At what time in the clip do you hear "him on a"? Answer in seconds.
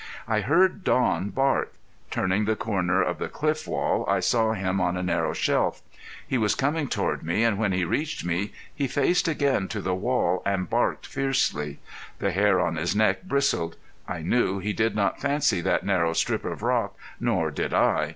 4.53-5.03